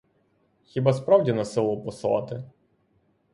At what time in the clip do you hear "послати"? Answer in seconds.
1.81-2.43